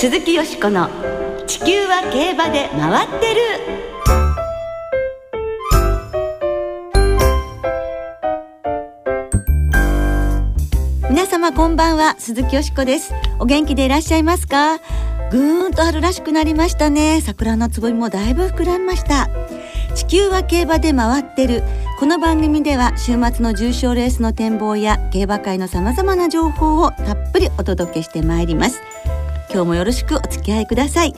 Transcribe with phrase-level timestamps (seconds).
[0.00, 0.88] 鈴木よしこの
[1.46, 3.42] 「地球は競馬で回ってる」
[11.10, 13.12] 皆様こんばんは鈴木よしこです。
[13.38, 14.78] お元気でいらっしゃいますか？
[15.30, 17.20] ぐーんと春らしくなりましたね。
[17.20, 19.28] 桜のつぼみもだいぶ膨らみました。
[19.94, 21.62] 地球は競馬で回ってる。
[21.98, 28.80] この番組では週末の重賞レースの展望や競馬界のさまざまな情報をたっぷりお届けしてまいります。
[29.52, 31.14] 今日もよろしくお付き合いください。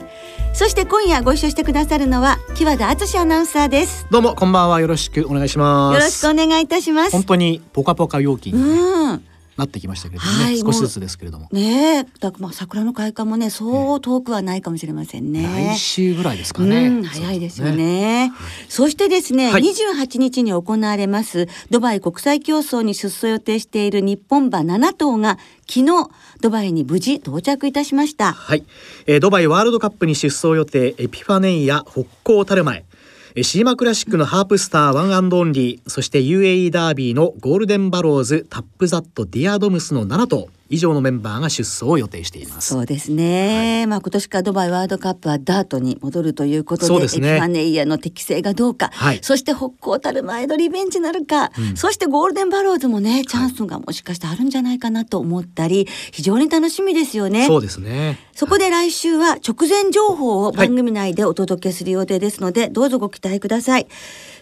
[0.53, 4.07] そして今夜ご一緒してくださるのは木和田敦アナウンサーです。
[4.11, 4.81] どうもこんばんは。
[4.81, 5.93] よろしくお願いします。
[5.95, 7.11] よろしくお願いいたします。
[7.11, 9.23] 本当にポカポカ陽気にうん
[9.57, 11.47] なってきましたけれどもね、はい少しずつですけれども。
[11.51, 15.43] ねえだまあ桜の開花もねそう遠くはないかもしれませんね。
[15.73, 18.31] 来週ぐらいですかね、うん、早いですよね。
[18.69, 19.61] そしてですね、はい。
[19.61, 26.09] 28日に行われますドバイ国際競争に出走予定している日本馬7頭が昨日
[26.41, 28.33] ドバイに無事到着いたしました。
[28.33, 28.63] はい、
[29.05, 32.92] えードバイワールドカップに出走予定エピファネイアホッコータルマエえー
[33.41, 42.69] シーマクラシックのハープスターワンアンドオンリーそして UAE ダービーのゴールデンバローズタップザットディアドムスの7頭以上のメンバーが出走を予定しています。
[42.69, 47.29] そうですね、まあ今年からドバイワールドカップはダートに戻るということでですね。
[47.29, 49.19] エピファネイアの適性がどうか、はい。
[49.21, 57.45] そして北高たる前のリベンジなるか、そしてゴールデンバローズもねチャンスがもしかしてあるんじゃないかなと思ったり非常に楽しみですよね。
[57.45, 58.17] そうですね。
[58.33, 63.87] そこで来週は直前情報を番組内でお届けする予定ですので、どうぞご期待ください。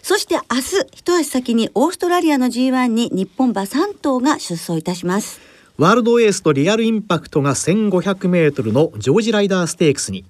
[0.02, 5.51] そして明日、一足先にオーストラリアの G1 に日本馬3頭が出走いたします。
[5.82, 10.24] ワールドエースとリアルインパクトが1500メートルのジョージライダーステークスに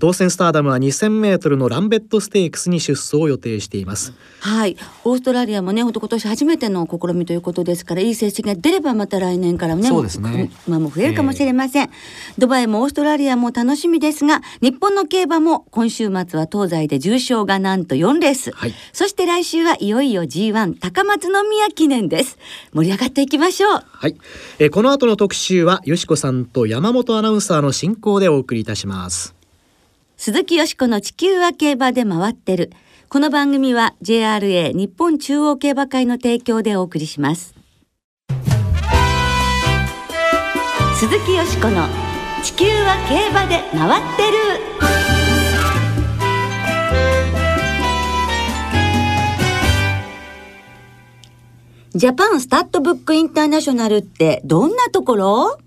[0.00, 4.76] 当選スターダムは 2000m のランベットステークスに出走を予定していますはい。
[5.04, 11.90] オーストラリアもね、本当今年初めての試みということですから、いい成績が出ればまた来年からね、そうですねまあもう増えるかもしれません。
[12.36, 18.50] ドバイもオーストラリアも楽しみですが、日本の競馬も今週末は東西で重賞がなんと4レース。
[18.50, 22.36] はいそして来週はいよいよ G1 高松宮記念です。
[22.74, 23.82] 盛り上がっていきましょう。
[23.86, 24.16] はい、
[24.58, 29.33] えーこの後の特集はよしこさんと山本アナウンサーの進行でお送りいたします
[30.24, 32.70] 鈴木よしこの地球は競馬で回ってる。
[33.10, 37.54] この番組は JRA 日本中央競馬会の提供でお送りします。
[40.98, 41.86] 鈴木よしこの
[42.42, 44.38] 地球は競馬で回ってる。
[51.94, 55.58] ジャパンスタッドブックインターナショナルってどんなところ？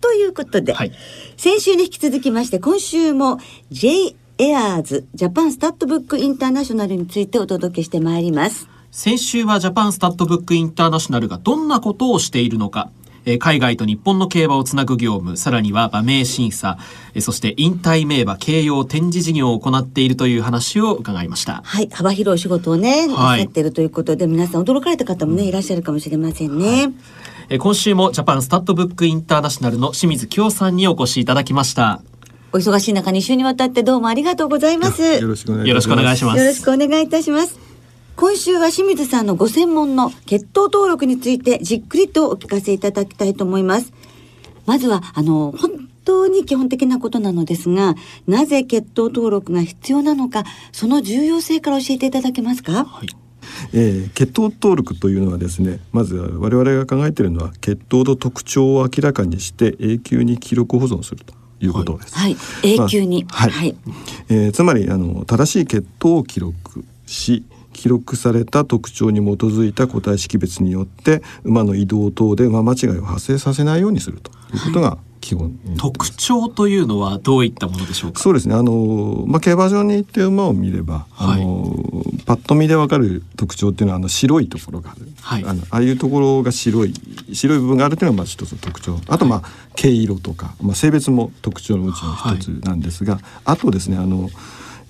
[0.00, 0.92] ということで、はい
[1.36, 3.38] 先週に引き続きまして今週も
[3.70, 8.68] J エアーズジャパンスタッドブックインターナショナルについてお届けしてまいります。
[8.90, 12.90] 先週はジャパンスタッドブックインターナショナルがどんなことをしているのか、
[13.24, 16.78] えー海外と日本の競馬をつなぐ業務、さらには馬名審査、
[17.14, 21.60] えーそして引退名馬掲揚展示事業を行っているという話を伺いました。
[21.64, 26.92] はい、幅広い仕事をね、なはいさってるということで、皆さん驚かれた方もね、いらっしゃるかもしれませんね。
[27.50, 32.02] えー今週もジャパンスタッドブックインターナショナルの清水京さんにお越しいただきました。
[32.52, 35.02] お忙しい中2週にわたってどうもありがとうございます。
[35.02, 36.38] よろしくお願いします。
[36.38, 37.58] よろしくお願いいたします。
[38.16, 43.92] 今週は清水さんのご専門の血統登録についてじっくりとお聞かせいただきたいと思います。
[44.66, 47.94] まずは、あの、本当に基本的なことなのですが、
[48.26, 52.84] なぜ血統登録が必要なのか、その重要性から教えていただけますか？
[52.84, 53.08] はい
[53.72, 62.14] えー血統登録というのはですねまずは我々が考えているのは血統の特徴を明らかにして永久に記録保存するということです。
[62.16, 63.24] はい、永久に。
[63.24, 63.76] まあはい
[64.28, 74.98] えーつまりあの正しい血統を記録し記録された特徴に基づいた個体識別によって馬の移動等で馬間違いを発生させないようにするということが
[75.34, 78.20] ます特徴というのはどういったものでしょうか？
[78.20, 78.54] そうですね。
[78.54, 85.08] あのまあ競馬場に行って馬を見れば、はいあのパッと見でわかる特徴っていうのはあの白いところがある。
[85.20, 86.94] はいあのああいうところが白い
[87.32, 88.98] 白い部分があるっていうのがまず一つの特徴。
[89.08, 89.42] あとまあ
[89.74, 94.30] 毛色とか、まあ性別も特徴のうちの一つなんですが、あとですねあの。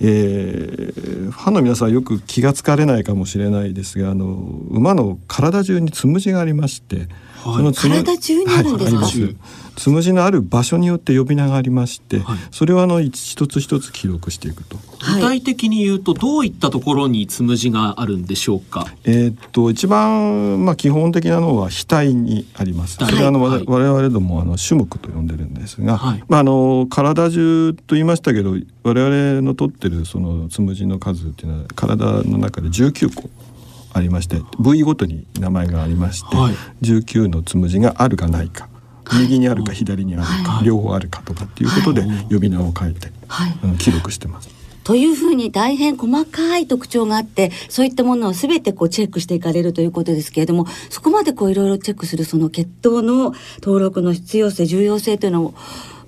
[0.01, 4.27] えー、ファンの皆さんはよく気がつかれないかもしれないですがあの
[4.71, 7.09] 馬の体中につむじがありまして、はい
[7.43, 9.07] そのつむ体中にあるんですか？
[9.77, 12.39] つむじのある場所によって呼び名がありまして、はい。
[12.51, 14.77] それをあの一一つ一つ記録していくと。
[14.99, 15.21] はい。
[15.21, 18.87] 具体的に言うとどういったところにつむじがあるんでしょうか？
[19.05, 22.97] えーっと一番まあ基本的なのは額にあります。
[22.97, 23.15] そはい。
[23.15, 23.65] れはあの、はい。
[23.69, 26.25] 我々どもあの種目と呼んでるんですが、はい。
[26.27, 33.31] まああの体中と言いましたけど我々の取ってるそのつむじの数っていうのは体の中で19個
[33.93, 36.55] ありまして部位ごとに名前がありまして、はい。
[36.83, 38.69] 19のつむじがあるかないか
[39.21, 40.67] 右にあるか左にあるか、はい。
[40.67, 42.27] 両方あるかとかっていうことではい。
[42.31, 43.53] 呼び名を変えて、はい。
[43.79, 44.59] 記録してます。
[44.89, 55.55] というふうに大変細かい特徴があってそういったものを全てこうチェックしていかれるということですけれどもそこまでこういろいろチェックするその血統の登録の必要性重要性というのを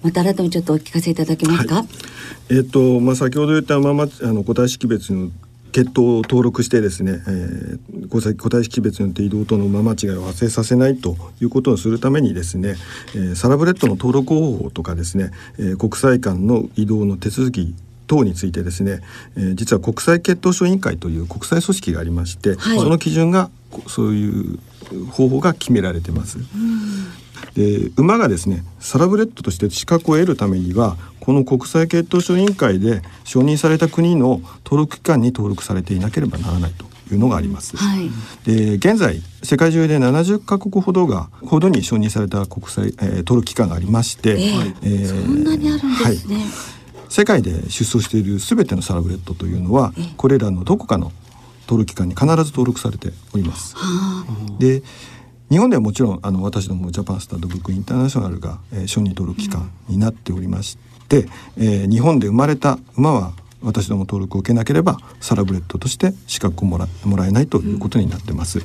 [0.02, 2.56] また改めてちょっとお聞かせいただけますか、はい。
[2.56, 5.28] えっ、とまあ先ほど言ったままあの個体識別の
[5.70, 12.76] 血統を登録してですね、えー、個体個体識別によって移動との馬間違いを発生させないということをするためにですね、
[13.14, 17.74] えーサラブレッドの登録方法とかですね、えー国際間の移動の手続き
[18.06, 19.00] 等についてですね、
[19.36, 24.58] えー実は国際血統症委員会という国際組織がありまして、はいその基準がこそういう
[25.10, 26.38] 方法が決められてます。
[27.54, 37.76] で馬がですねサラブレッドとして資格を得るためにはこの国際血統症委員会で承認された国の登録機関に登録されていなければならないというのがあります。
[37.76, 38.10] はい。
[38.44, 46.44] で現在世界中で70カ国ほどがほどに承認された国際、えー登録機関がありまして、えええーそんなにあるんですね、
[47.08, 51.12] 世界で出走しているすべてのサラブレッドというのはこれらのどこかの
[51.62, 53.76] 登録機関に必ず登録されております。
[53.76, 54.52] はあ。
[54.58, 54.82] で
[55.50, 61.26] 日本ではもちろんあの私どもジャパンスタードブックインターナショナルが、えー承認登録機関になっておりまして、
[61.58, 68.60] えー日本で生まれた馬は私ども登録を受けなければサラブレッドとして資格をもらもらえないということになってます。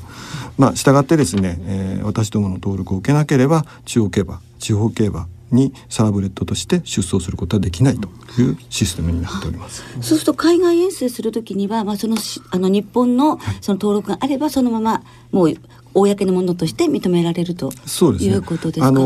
[0.59, 8.09] まあ従ってですね、えー私どもの登録を受けなければ中央競馬地方競馬にサラブレッドとして出走することはできないと
[8.39, 9.83] いうシステムになっております。
[9.93, 15.55] そうすると海外遠征するときには、まあ、そのしあの日本のその登録があればそのままもう
[15.95, 18.33] 公のものとして認められるとそうですね。
[18.33, 18.87] いうことですか？
[18.87, 19.01] あの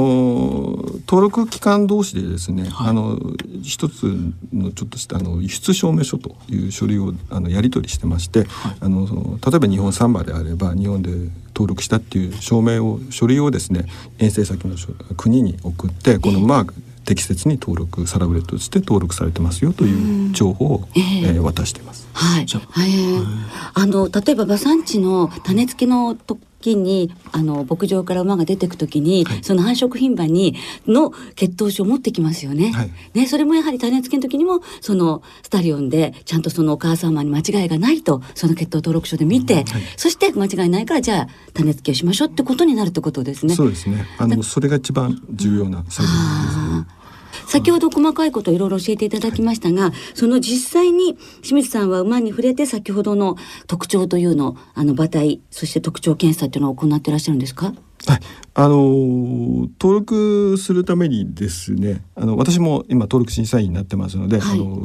[1.08, 3.18] 登録機関同士でですね、はいあの
[3.62, 4.04] 一つ
[4.54, 8.48] のちょっとしたあの輸出証明書という書類をあのやり取りしてまして、
[8.80, 11.12] あのその例えば日本サンバであれば日本で
[11.54, 13.86] 登録したっていう証明を書類をですね
[14.18, 16.66] 遠征先の所国に送ってこのまあ
[17.10, 22.08] 適切に登録サラブレッドとして登録されてますよという情報を、えええー渡しています。
[22.14, 22.92] はいじゃ、はい、
[23.74, 32.72] あの例えば馬産地の種付けの時にあの牧場から馬が出てく時に、その繁殖牝馬にの血統書を持ってきますよね。
[32.72, 39.66] はいねそれもやはり種付けの時にもそのスタリオンでちゃんとそのお母様に間違いがないとその血統登録書で見て、
[39.96, 43.56] そして間違いないからじゃあ種付けをしましょうってことになるってことですね。
[43.56, 44.06] そうですね。
[44.18, 46.14] あのそれが一番重要な作業
[46.44, 46.59] ですね。
[47.50, 57.74] 先ほど細かいことをいろいろ教えていただきましたが、その実際に清水さんは馬に触れて先ほどの特徴というのをあの馬体そして特徴検査っていうのを行っていらっしゃるんですか？
[58.08, 58.20] はい、
[58.54, 64.60] あのー登録するためにですねあの私も今登録審査員になってますので、はい。
[64.60, 64.78] あの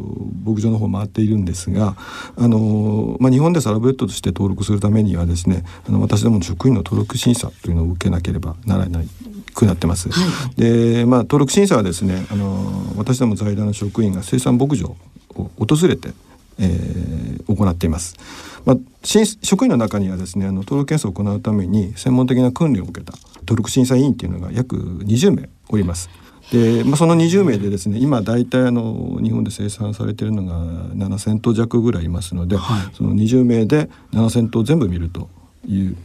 [0.44, 1.96] 牧場の方回っているんですが、
[2.36, 9.08] あのーまあ、日本でサラブレッドとして登録するためにはですねあの私どもの職員の登録審査というのを受けなければならない
[9.54, 10.10] くなってます。
[10.10, 14.96] はで、まあ、登録審査はですね、あのー私ども財団の職員が生産牧場
[15.34, 16.10] を訪れて
[16.58, 18.16] えー行っています。
[18.64, 26.08] まあ、審職員の中にはですねあの登録検査を行うために専門的な訓練を受けた登録審査委員っていうのが約20名おります。
[26.50, 30.54] で、まあ、その20名でですね今大体あの日本で生産されているのが
[30.94, 35.28] 7,000頭弱ぐらいいますので、はいその20名で7,000頭全部見ると
[35.66, 35.96] いう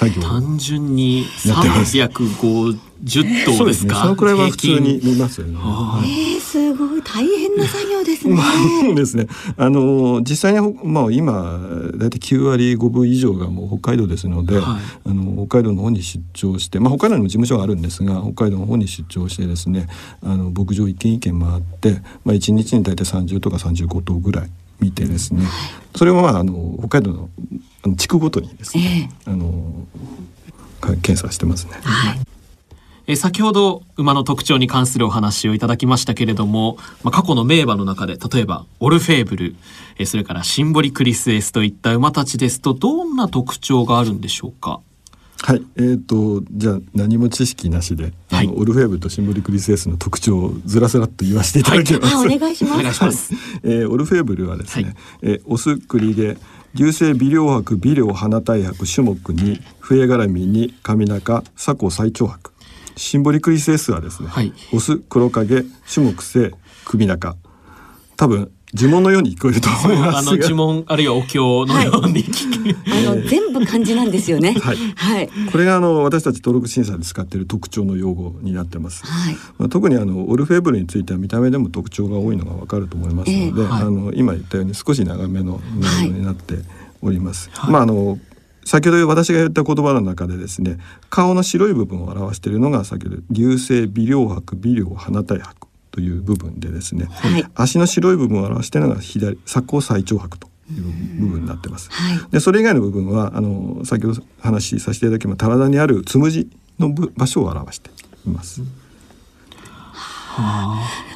[0.00, 2.78] 作業を単純にやってます350
[3.44, 3.94] 頭ですか？
[3.96, 5.58] そうねそのくらいは普通に見ますよね。
[5.60, 8.34] あえー、すごい大変な作業ですね。
[8.34, 8.46] まあ
[8.82, 9.26] そうですね。
[9.56, 11.60] あの実際にまあ今
[11.96, 14.64] だいたい9割5分以上がもう北海道ですので、はい
[15.10, 19.88] あの北海道の方に出張して、まあ北海道にも事務所があるんですが、北海道の方に出張してですね、
[20.22, 24.50] あの牧場一軒一軒回って、まあ一日に大体30とか35頭ぐらい
[24.80, 25.46] 見てですね、
[25.94, 27.28] それをまああの北海道の
[27.82, 29.86] あの地区ごとにですね、あの
[30.80, 31.72] か検査してますね。
[31.82, 32.18] はい。
[33.06, 39.56] えー先ほど馬の特徴に関するお話をいただきましたけれども、まあ、過去の名馬の中で例えばオルフェーブル、
[39.98, 44.80] えーそれからシンボリクリスエスといった馬たちですとどんな特徴があるんでしょうか？
[45.42, 48.46] はい、えー、とじゃあ何も知識なしで、はい。
[48.46, 52.14] あのオルフェーブとシンボリクリスエスの特徴をずらずらっと言わせていただきます。
[52.14, 52.54] あ、お願い。
[52.54, 52.82] しおます。
[52.82, 53.34] 願いします。
[53.62, 54.94] えーオルフェーブルはですね、はい。
[55.22, 56.36] えーオス栗毛
[56.74, 62.52] 流星微量白微量花大白種目に笛絡みに上中鎖骨最長白
[62.96, 64.52] シンボリクリスエスはですね、はい。
[64.72, 66.52] オス黒影種目性
[66.84, 67.36] 首中。
[68.16, 74.52] 多分呪文のように聞こえると思いまあすがの呪文あるいはお経のように聞く、あの全部漢字なんですよね。
[74.52, 75.28] はいはい。
[75.50, 79.04] これがあの私たち登録審査で使っている特徴の用語になってます。
[79.04, 79.34] はい。
[79.58, 86.54] まあ、特にあのオルフェーブルについては見た目でも特徴が多いのがわかると思いますので、ええはいあの今言ったように少し長めの内容になって
[87.02, 87.50] おります。
[87.52, 88.18] はいまああの
[88.64, 100.82] 先ほど私が言った言葉の中でですね顔の白い部分を表しているのが先ほど流星微量白微量花体白という部分でですね、はい足の白い部分を表しているのが左鎖骨最長白という
[101.20, 101.90] 部分になってます。
[101.90, 107.90] はいでそれ以外の部分はあの先ほど話しさせていただきました体にあるつむじの部場所を表して
[108.26, 108.62] います。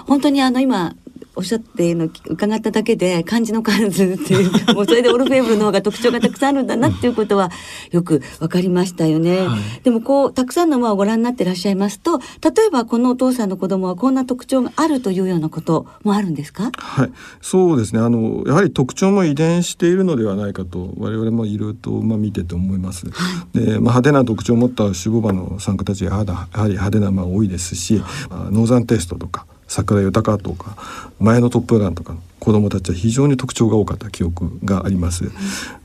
[0.06, 0.94] 本当にあの今
[1.36, 3.88] おっしゃっているのを伺っただけで漢字の数っ
[4.18, 7.50] ていうか もうそれでオルフェーブルの方が特徴がたくさんあるんだなっていうことは
[7.90, 9.46] よくわかりましたよね。
[9.46, 16.70] はいでもこうたくさんの馬をご覧になってらっしゃいますと例えばこのお父さんの子供はこんな特徴があるというようなこともあるんですか？
[16.76, 17.12] はい、
[17.42, 18.00] そうですね。
[18.00, 23.04] あのやはり特徴も遺伝しているのではないかと我々もいろいろとまあ見てて思います。
[23.04, 27.94] で、まあ派手な特徴を持った種馬の産婦たちはやはり派手な馬が多いですし、
[28.30, 30.76] まあノーザンテイストとか桜豊とか
[31.18, 35.30] 前のトップガンとかの子供たちは非常に特徴が多かった記憶があります。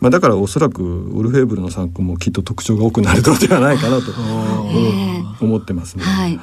[0.01, 4.11] まあだからおそらくオルフェーブルの産婦もきっと特徴が多くなるのではないかなと
[5.41, 6.03] 思ってますね。
[6.03, 6.39] はい。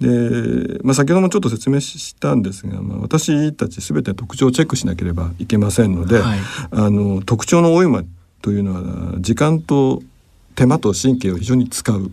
[0.00, 6.38] で、まあ、先ほどもちょっと説明したんですが、まあ、私たち全て特徴をチェックしなければいけませんので、はい。
[6.70, 8.02] あの特徴の多い馬
[8.42, 10.02] というのは時間と
[10.54, 12.10] 手間と神経を非常に使う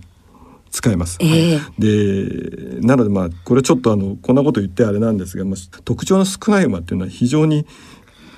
[0.71, 1.17] 使えます。
[1.21, 7.67] ええでなのでまあこれちょっとあのこんなこと言ってあれなんですが、まあ、特徴の少ない馬っていうのは非常に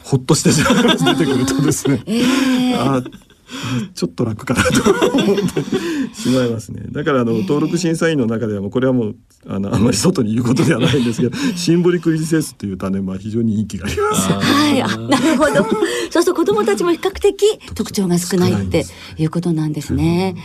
[0.04, 2.04] ほっとしてしまいます出てくるとですね。
[2.78, 3.02] あ
[3.94, 6.86] ちょっと楽かなと思ってしまいますね。
[6.92, 9.16] だからあの登録審査員の中ではもうこれはもう
[9.48, 14.32] あのあんまり外に言うことではないんですけど、シンボリクリジセスっていう種は非常に人気があります。
[14.32, 15.64] はい、あなるほど。
[15.64, 15.70] そう
[16.12, 18.86] すると子供たちも比較的特徴が少ないって
[19.18, 20.36] いうことなんですね。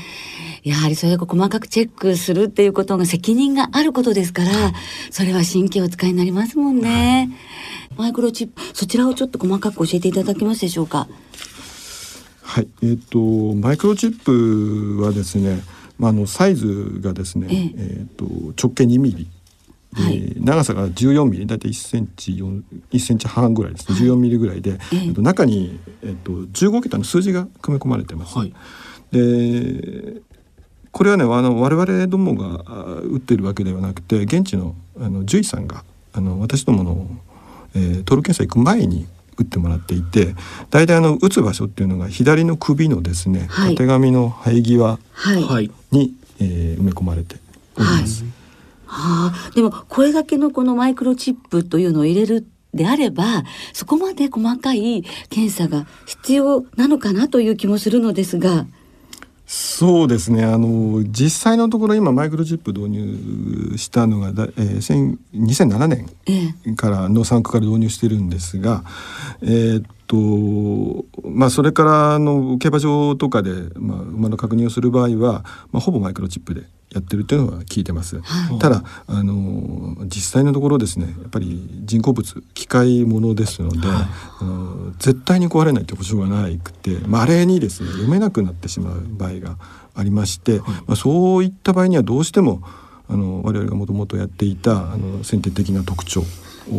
[0.64, 4.50] やはりそれを細かくチェックするっていうことが責任があることですから、
[5.10, 7.30] それは神経をお使いになりますもんね。
[7.96, 11.08] マイクロチップ、そちらをちょっと細かく教えていただけますでしょうか？
[12.42, 13.18] はい、えっ、と
[13.54, 15.62] マイクロチップはですね、
[15.98, 18.06] まああのサイズがですね、ええ。
[18.10, 18.24] っ、と
[18.60, 19.28] 直径2ミリ。
[19.94, 20.34] ではい。
[20.38, 22.62] 長さが14ミリ、だいたい1センチ4
[22.92, 24.96] 1センチ半ぐらいですね、14ミリぐらいで、ええ。
[25.06, 28.36] えっと中にえっと15桁の数字が組み込まれてます。
[28.38, 28.52] はい。
[29.10, 30.20] で
[30.98, 37.06] これはねあの我々どもがあ打ってるわけではなくて現地のあの獣医さんがあの私どもの、
[37.76, 40.34] えー登録検査行く前に打ってもらっていて
[40.70, 45.40] 大体あの打つ場所っていうのが左の首のですね、はいたてがみの生え際はい。
[45.40, 47.36] ははいに、えー埋め込まれて
[47.76, 48.24] おります。
[48.88, 58.66] あ、でもこれだけのこのマイクロチップというのを入れるであれば、そこまで細かい検査が必要なのかなという気もするのですが。
[59.50, 66.74] そうですねあの実際のところ今マイクロチップ導入したのがだ、えー、1000 2007年ええ。
[66.74, 68.84] からの産区から導入してるんですが、
[69.40, 78.20] えーっとまあそれからの競馬場とかで、まあ、馬の確認をする場合は、まあ、ほぼマイクロチップでやってるっていうのは聞いてます。
[78.20, 78.58] はい。
[78.58, 89.56] ただあの実際のところですねやっぱり人工物機械ものですので、あの絶対に壊れないって保証がなくてまれにですね読めなくなってしまう場合が
[89.94, 92.62] ありまして、まあ、そういった場合にはどうしても
[93.08, 96.22] あの我々がもともとやっていたあの先天的な特徴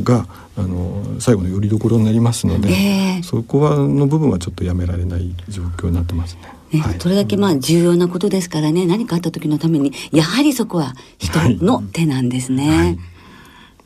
[0.04, 0.28] が
[0.58, 3.24] あの最後の拠り所になりますので、ええ。
[3.24, 6.42] そこはの部分はちょっとやめられない状況になってますね。
[6.74, 7.00] ねはい。
[7.00, 12.98] それだけまあ重要なことですからね何かあった時のためにやはりそこは人の手なんですね。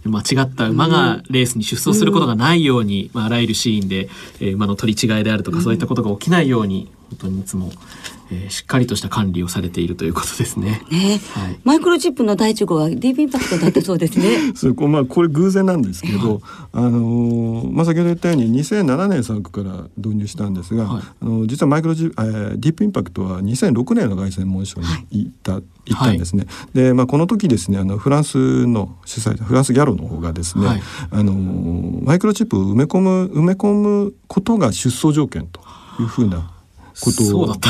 [0.05, 4.09] 間違った馬がレースに出走することがないように、まあ、あらゆるシーンで、
[4.41, 7.71] えー馬の取り違いであるとか、そういったことが起きないように本当にいつも、
[8.31, 10.81] えーしっかりとした管理をされているということですね。
[10.89, 14.53] ね、はいマイクロチップの第一号はディープインパクトだったそうですね。
[14.55, 16.41] そこまあこれ偶然なんですけど、
[16.71, 25.63] あのーまあ先ほど言ったように2007年3区から導入したんですが、はいあの実はマイクロジ、えーディープインパクトは2006年の凱旋門賞に行った、行っ
[25.95, 26.47] たんですね。
[26.73, 35.61] でまあこの時ですねあのフランスの主催フランスギャロの方がですね、はいあのーマイクロチップを埋め込む埋め込むことが出走条件と
[35.99, 36.52] いうふうな
[36.99, 37.23] こと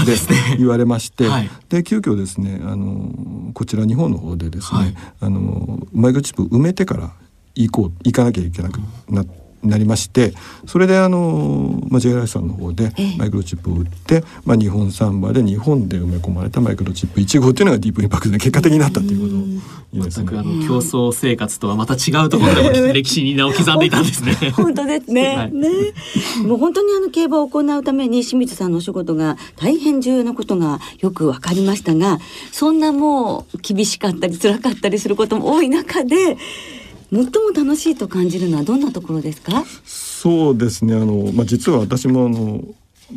[0.06, 0.16] で
[0.58, 1.50] 言われまして、はい。
[1.70, 4.96] で急遽ですねあのこちら日本の方でですね、はい。
[5.22, 7.12] あのマイクロチップ埋めてから
[7.56, 9.24] 行こう行かなきゃいけなくな
[9.64, 10.34] なりまして
[10.66, 19.38] それであの、まあ、JRI さんの方でええマイクロチップを売って、まあ、日本サンバで日本で埋め込まれたマイクロチップ1号っていうのがディープインパクトで結果的になったっていうことを
[19.94, 20.44] 言いますね全くあ。
[20.44, 24.34] の競争生活とはまた違うところでも歴史に名を刻んでいたんですね。
[24.52, 25.36] 本当ですね。
[25.36, 25.70] はいね。
[26.46, 32.20] もう本当にあの競馬を行うために清水さんのお仕事が大変重要なことがよくわかりましたが、
[32.52, 36.38] そんなもう厳しかったり辛かったりすることも多い中で、
[37.14, 39.64] 最も楽しいと感じるのはどんなところですか？
[39.86, 42.64] そうですねあの、まあ、実は私もあの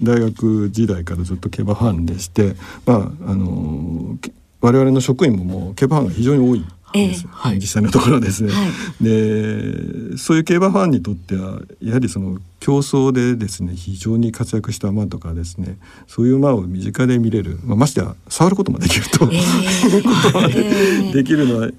[0.02, 4.18] 大学時代からずっと競馬ファンでして、まああの
[4.60, 8.66] 我々の職員ももう競馬ファンが非常に多いです、はい、実際のところですね、は
[9.00, 21.70] い、でそういう競馬ファンにとってはやはりその競争でですね非常に活躍した馬とかですねそういう馬を身近で見れる、まあ、ましてや触ることもできると、えー、いうことまでできるのは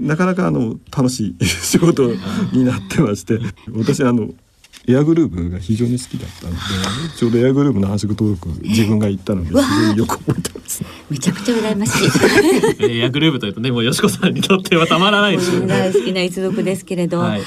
[0.00, 2.08] なかなかあの楽しい仕事
[2.52, 3.38] になってまして
[3.74, 4.30] 私あの
[4.90, 6.58] エアグループが非常に好きだったので
[7.16, 10.84] ちょうどエアグループの繁殖登録自分が行ったので非常によく覚えてます。
[11.10, 13.00] めちゃくちゃ羨ましい。
[13.00, 15.66] エアグループというとねもうよしこさんにとってはたまらないですよ、ね。
[15.66, 17.44] 大好きな一族ですけれど、はい、あ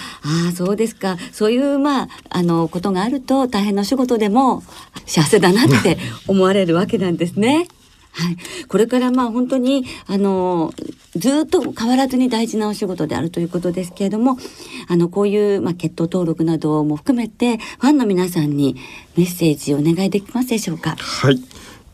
[0.49, 4.63] あそうですかそういうまああのことがあると大変な仕事でも
[5.05, 5.97] 幸せだなって
[6.27, 7.67] 思われるわけなんですね。
[8.15, 10.71] はい、これからまあ本当にあの
[11.15, 14.37] ずっと変わらずに大事なお仕事であるということですけれども
[14.87, 18.75] あのこういうまあ血統登録なども含めてファンの皆さんに
[19.17, 20.95] メッセージをお願いできますでしょうか？
[20.97, 21.41] はい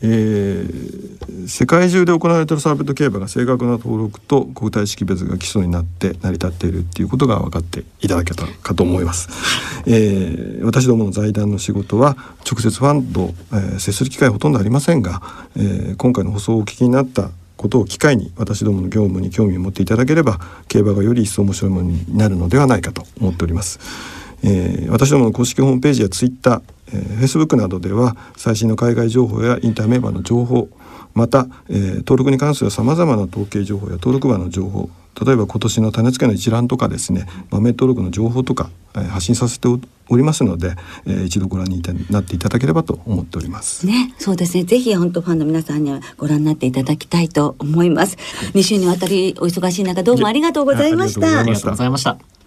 [0.02, 9.30] えー、世界中で行われているサーベット競馬が正確な登録と国体識別が基礎になって成り立っているっていうことが分かっていただけたかと思います、
[9.88, 12.16] えー、私どもの財団の仕事は
[12.50, 15.22] 直接ファンと、えー、接する機会ほとんどありませんが、
[15.56, 20.40] えー、今回の放送をお聞きになったことを機会に私どもの業務に興味を持っていただければ
[20.70, 24.19] 競馬がより一層面白いものになるのではないかと思っております。
[24.44, 30.70] えー、私どもの公式ホームページやツイッター、えー、フェイスブックなどでは最新の海外情報やインターメーバーの情報
[31.14, 34.90] また、えー、登録に関するさまざまな統計情報や登録馬の情報
[35.26, 43.86] 例えば今年の種付けの一覧とかですね豆登録の情報とか、えー、発信させておりますので、えー、一度ご覧になっていただければと思っております。
[43.86, 44.64] ね、そうですね。
[44.64, 48.18] ぜひ本当ファンの皆さんにはご覧になっていただきたいと思います。
[48.54, 51.40] 2週にわたりお忙しい中どうもありがとうございました。
[51.40, 52.39] ありがとうございました。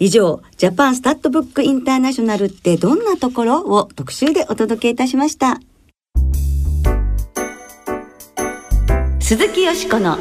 [0.00, 5.60] 以上、ジャパンスタッドブックインターナショナルってどんなところを特集でお届けいたしました。
[9.18, 10.16] 鈴木よしこの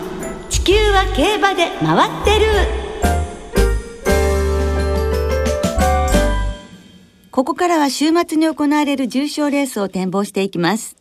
[0.49, 2.47] 地球は競馬で回ってる。
[7.29, 10.95] ここからは週末に行われる重賞レースを展望していきます。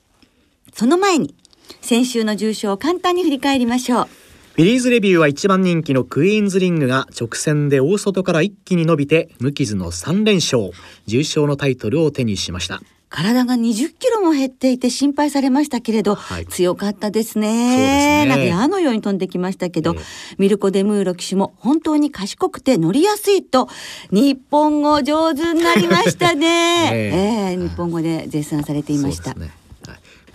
[0.75, 1.35] その前に、
[1.81, 4.26] 先週の重賞を簡単に振り返りましょう。
[4.57, 10.71] フィリーズレビューは一番人気のクイーンズリングが直線で大外から一気に伸びて無傷の3連勝。
[11.05, 12.81] 重賞のタイトルを手にしました。
[13.11, 18.25] 体が20キロも減っていて心配されましたけれど、はい、強かったですね。
[18.25, 20.01] なんか矢のように飛んできましたけど、えー、
[20.39, 23.69] ミルコ・デムーロ騎手も本当に賢くて乗りやすいと
[24.11, 26.89] 日本語上手になりましたね。
[26.97, 27.11] え。
[27.11, 29.37] ー、えー、日本語で絶賛されていました。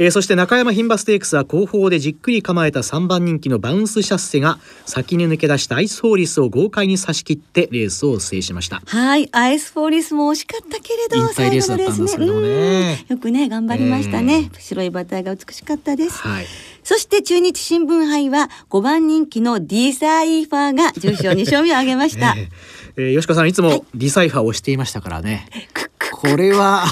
[0.02, 8.82] えー、そして中山牝馬ステークスは後方でじっくり構えた3番人気のバウンスシャッセが先に抜け出したアイスフォーリスを豪快に差し切ってレースを制しました。
[8.84, 13.06] はいアイスフォーリスも惜しかったけれど引退レースだったんですけどね。
[13.10, 14.58] よくね頑張りましたね、え。
[14.58, 16.48] ー、白い馬体が美しかったです、はい。
[16.84, 22.34] そして中日新聞杯は5番人気のディサイファーが重賞2勝目を挙げました。
[22.40, 22.42] え。
[22.42, 22.48] ー、
[22.96, 25.48] えー、吉川さんいつもディサイファー推していましたからね。
[25.52, 26.84] は いこれは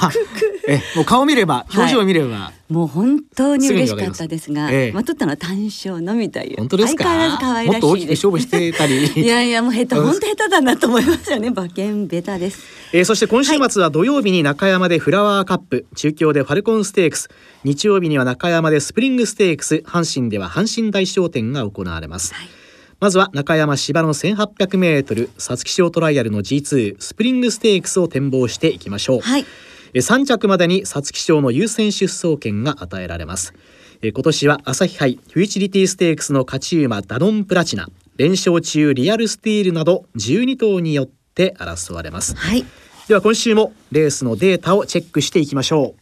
[0.68, 7.04] えもう顔見れば表情を見れば、はい、もう本当に嬉しかったですが、ええ、まあ取ったのは単勝のみという本当ですか？
[7.04, 9.06] 相変わらず可愛らしいもっと大きく勝負してたり。
[9.22, 11.50] いやいやもう下手本当下手だなと思いますよね。
[11.50, 12.60] 馬券ベタです、
[12.94, 17.30] えー、そして今週末は土曜日に中山でフラワーカップ中京でファルコンステークス。
[17.64, 19.84] 日曜日には中山でスプリングステークス。
[19.86, 22.59] 阪神では阪神大賞典が行われます、はい
[23.00, 29.46] まずは中山芝の1800メートル皐月賞トライアルの G2 スプリングステークスを展望していきましょう、はい、
[29.94, 33.54] 3着までに皐月賞の優先出走権が与えられます。
[34.02, 42.64] 今年は朝日杯フューチリティステークスの勝ち馬ダノンプラチナ連勝中リアルスティールなど12頭によって争われます、はい、
[43.10, 45.99] では今週もレースのデータをチェックしていきましょう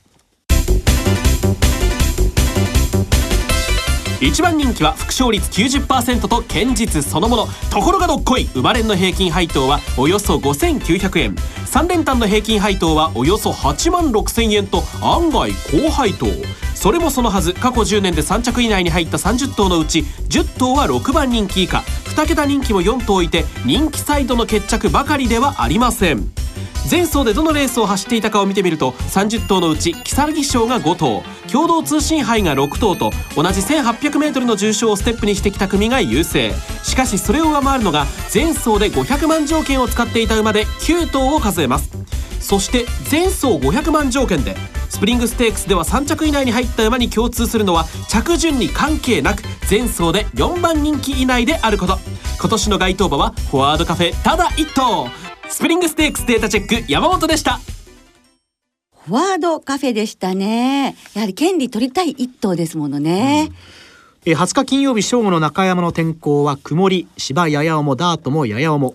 [4.19, 7.47] 一番人気は副勝率90%と堅実そのもの。
[7.69, 11.35] ところがどっこい生まれんの平均配当はおよそ5900円。
[11.35, 16.25] 3連単の平均配当はおよそ8万6000円と案外高配当。
[16.73, 17.53] それもそのはず。
[17.53, 19.99] 過去10年で3着以内に入った30頭のうち
[20.29, 21.83] 10頭は6番人気以下。
[22.05, 26.31] 2桁人気も4頭いて人気サイドの決着ばかりではありません。
[26.89, 31.23] 前走でどのレースを走っていたかを見てみると30頭のうち如月賞が5頭。
[31.51, 36.53] 共同通信杯が6頭と同じ 1800m の重賞をステップにしてきた組が優勢。
[36.83, 41.89] しかしそれを上回るのが前走で500万条件を使っていた馬で9頭を数えます。
[42.39, 44.55] そして前走500万条件で
[44.89, 51.99] スプリングステークスでは3着以内に入った馬に共通するのは着順に関係なく前走で4番人気以内であること。
[52.39, 55.26] 今年の該当馬はフォワードカフェただ1頭。
[55.49, 57.59] スプリングステークスデータチェック山本でした。
[59.05, 60.95] フォワードカフェでしたね。
[61.13, 63.49] やはり権利取りたい一頭ですものね、
[64.25, 68.93] えー20日金曜日正午の中山の天候は曇り芝やや重ダートもやや重、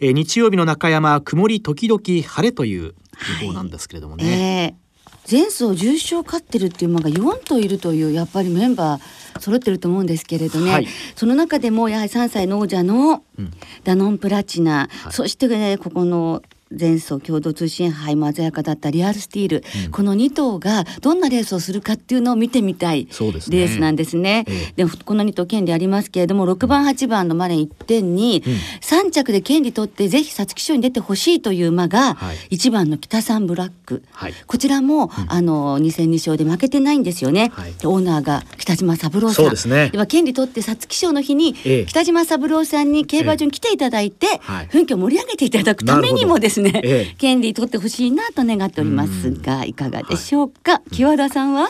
[0.00, 2.94] えー日曜日の中山は曇り時々晴れという
[3.42, 4.87] 予報なんですけれどもね、ええ
[5.30, 10.86] 前走重賞勝ってるっていう馬が4頭いるというやっぱりメンバー揃ってると思うんですけれどね、はい。
[11.16, 13.52] その中でもやはり3歳の王者のうん。
[13.84, 15.12] ダノンプラチナ、はい。
[15.12, 24.44] そしてねここの前走共同通信杯も鮮やかだったリアルスティール、この2頭がどんなレースをするかっていうのを見てみたいレースなんですね。
[24.46, 24.72] ええ。
[24.76, 28.42] でもこの2頭権利ありますけれども6番8番のマレン1点に、
[28.82, 32.56] 3着で権利取ってぜひ皐月賞に出てほしいという馬が、はい。
[32.56, 34.34] 1番の北三ブラック、はい。
[34.46, 37.72] こちらも、あの2戦2勝で負けてないんですよね、はい。
[37.72, 39.34] でオーナーが北島三郎さん。
[39.34, 39.90] そうですね。
[39.94, 41.86] は権利取って皐月賞の日に、ええ。
[41.86, 44.66] 北島三郎さんに競馬場に来ていただいて、はい。
[44.68, 47.14] 雰囲気を盛り上げていただくためにもですね、なるほどええ。
[47.18, 51.68] 権利取ってほしいなと願っておりますがいかがでしょうか、木和田さんは？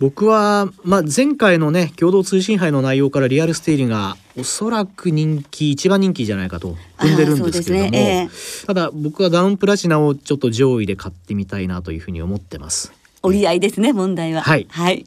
[0.00, 8.28] 僕は、まあ、前回のね共同通信杯の内容からリアルステーリがおそらく人気一番人気じゃないかと踏んでるんですけれども、ね。
[8.66, 12.92] ただ僕はダウンプラチナをちょっと上位で買ってみたいなというふうに思ってます。
[13.22, 14.42] 折り合いですね問題は。
[14.42, 14.66] はい。
[14.68, 15.06] はい、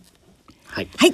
[0.67, 0.89] はい。
[0.95, 1.13] はい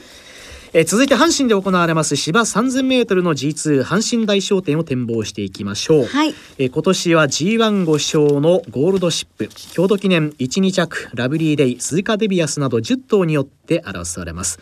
[0.75, 6.33] えー続いて阪神で行われます芝 3000m の G2 阪神大賞典を展望していきましょう、はい。
[6.57, 9.49] えー今年は G15 勝のゴールドシップ。
[9.73, 14.59] 京都記念12着ラブリーデイ鈴鹿デビアスなど10頭によって争われます、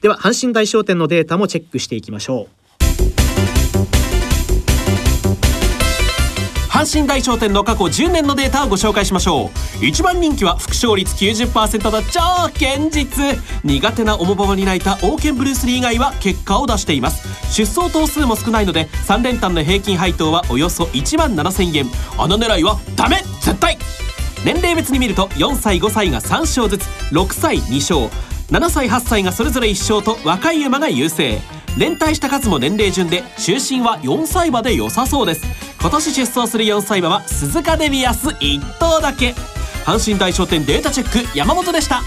[0.00, 2.48] では阪神大賞典のデータもチェックしていきましょ
[6.74, 9.86] 阪神大賞典の過去10年のデータをご紹介しましょう。
[9.86, 12.18] 一番人気は副勝率90%の超
[12.52, 13.38] 堅実。
[13.62, 17.54] 苦手な重馬場に泣いたオーケンブルースリー以外は結果を出しています。
[17.54, 21.86] 出走頭数も少ないので3連単の平均配当はおよそ1万7000円。
[22.18, 23.78] 穴狙いはダメ絶対。
[24.44, 28.10] 年齢別に見ると4歳5歳が3勝ずつ6歳2勝。
[28.50, 31.40] 7歳8歳がそれぞれ1勝と若い馬が優勢。
[31.78, 35.44] 連帯した数も年齢順で中心は4歳馬で良さそうです。
[35.80, 39.34] 今年出走する4歳馬は鈴鹿デビアス1頭だけ。
[39.84, 42.00] 阪神大賞典データチェック山本でした。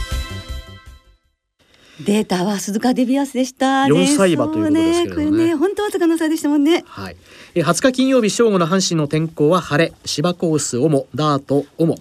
[2.06, 3.88] データは鈴鹿デビアスでした。
[3.88, 5.10] 四歳馬ということですね。
[5.10, 6.80] これね本当わずかな差でしたもんね。
[6.80, 7.17] う、はい、
[7.56, 9.93] えー20日金曜日正午の阪神の天候は晴れ。
[10.06, 11.95] 芝コース主ダート主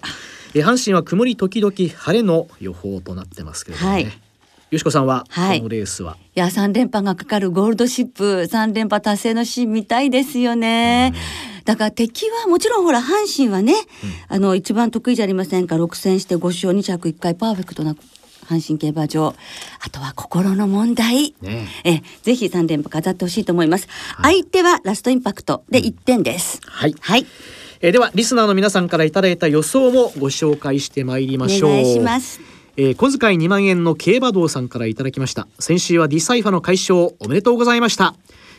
[0.55, 4.26] えー阪神は曇り時々晴れの予報となってますけれどもね、はい
[4.71, 5.63] よしこさんはこはい。
[5.63, 11.15] のレースは、いや3連覇がかかるゴールドシップ3連覇達成のシーン見たいですよね。
[11.65, 13.75] だから敵はもちろんほら阪神はね、
[14.29, 17.95] あの一番得意じゃありませんか？6戦して5勝2着1回パーフェクトな
[18.49, 19.35] 阪神競馬場。
[19.81, 21.69] あとは心の問題、ね。
[21.85, 23.87] えぜひ3連覇飾ってほしいと思います、
[24.21, 26.95] 相手はラストインパクトで1点です、はい。
[27.01, 27.27] はい。
[27.81, 31.71] えーではリスナーの皆さんからいただいた予想もご紹介してまいりましょう。
[31.71, 32.41] お願いします
[32.77, 35.47] えー小遣い2万円の競馬道さんからいただきました。
[35.59, 38.15] 先週はディサイファの快勝おめでとうございました。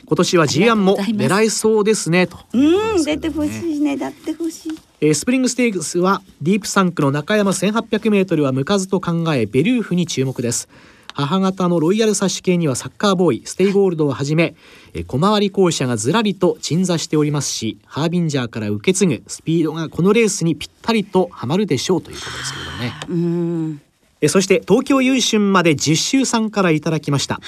[0.06, 2.28] 今年は G1 も狙えそうですね。
[2.28, 2.38] と。
[2.54, 3.96] うん出てほしいね。
[3.98, 4.72] 出てほしい。
[5.02, 10.68] えースプリングステークスはディープ産駒の中山 1800m は向かずと考えベルーフに注目です。
[11.14, 14.56] 母方のロイヤルサッシュ系にはサッカーボーイステイゴールドをはじめ、
[14.94, 22.94] えー小回り巧者がずらりと鎮座しておりますしハービンジャーから受け継ぐスピードがこのレースにぴったりとはまるでしょうということですけれどもね。
[23.10, 23.82] うん
[24.22, 27.40] えそして東京優春まで10周さんからいただきました、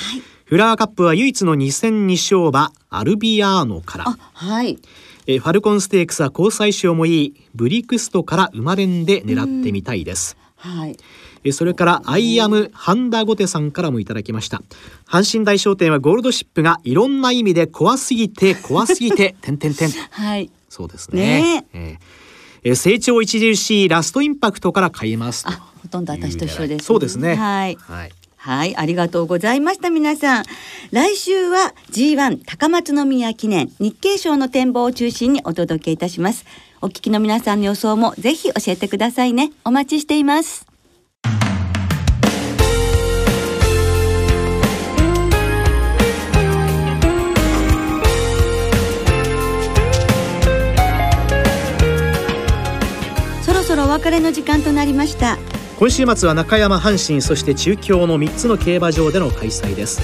[0.45, 4.05] フラワーカップは唯一の2戦2勝馬アルビアーノから。
[4.07, 4.79] あはい。
[5.27, 10.97] えファルコンステークスは交際賞もいいブリクストから生まれんで狙ってみたいです、はい。
[11.43, 14.61] えそれからアイアムハンダゴテさんからもいただきました。
[15.07, 20.51] 阪神大商店はゴールドシップがいろんな意味で怖すぎて怖すぎて点点点はい。
[20.67, 21.65] そうですね。
[21.73, 21.97] えー。
[22.63, 25.51] え成長著しいラストインパクトから買いますと。
[25.51, 28.11] あほとんど私と一緒です、そうですねはいはい
[28.41, 30.45] はい、ありがとうございました皆さん。
[30.91, 36.45] 来週は G1 高松宮記念日経賞の展望を中心にお届けいたします。
[36.81, 39.51] お聞きの皆さんの予想もぜひ教えてくださいね。
[39.65, 40.65] お待ちしています。
[53.41, 55.37] そろそろお別れの時間となりました。
[55.79, 60.01] 今週末は中山阪神そして中京の3つの競馬場での開催です。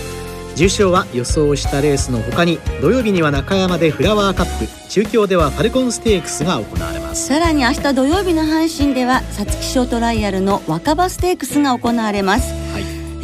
[0.55, 4.89] 重賞は予想したレースのほかに土曜日には中山でフラワーカップ。
[4.89, 7.27] 中京ではファルコンステークスが行われます。
[7.27, 12.53] さらに明日土曜日の阪神では皐月賞トライアルの若葉ステークスが行われます、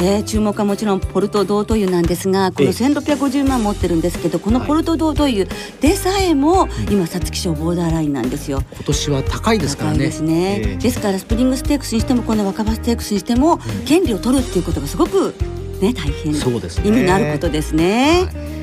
[0.02, 5.46] ええー、注目はもちろんポルト・ドートユなんですがこの1650万持ってるんですけどこのポルト・ドートユ
[5.80, 8.62] でさえも今皐月賞ボーダーラインなんですよ。
[8.72, 9.98] 今年は高いですからね。
[9.98, 15.34] ですね、えー、ですからスプリングステークスにしてもこの若葉ステークスにしても権利を取るっていうことがすごく
[15.80, 18.28] ね大変意味のあることですね。
[18.34, 18.61] はい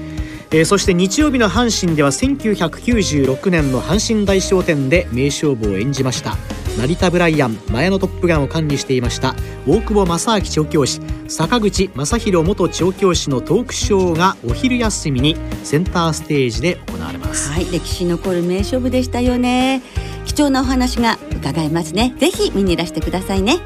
[0.52, 6.38] えー、そして日曜日の阪神では1996年の阪神大賞典で名勝負を演じました。
[6.80, 9.36] 成田ブライアン前のトップガンを管理していました
[9.68, 17.52] 大久保正明調教師坂口正弘元調教師のトークショーがお昼休みにセンターステージで行われます。
[17.52, 19.82] はい歴史に残る名勝負でしたよね。
[20.26, 22.16] 貴重なお話が伺えますね。
[22.18, 23.60] ぜひ見にいらしてくださいね。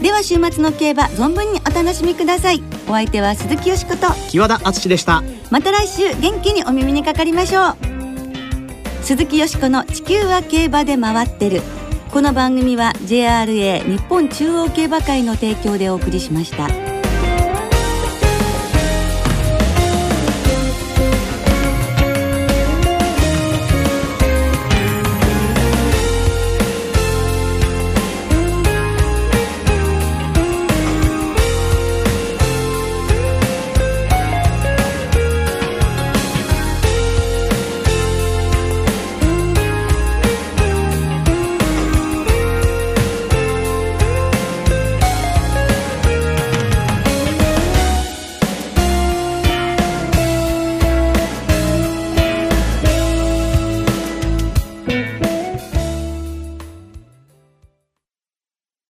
[0.00, 2.62] では週末の競馬存分にお楽しみください。
[2.88, 4.06] お相手は鈴木よしこと。
[4.30, 5.22] 木和田敦でした。
[5.50, 7.76] また来週元気にお耳にかかりましょう。
[9.02, 11.60] 鈴木よしこの地球は競馬で回ってる。
[12.10, 16.99] この番組は JRA 日本中央競馬会の提供でお送りしました。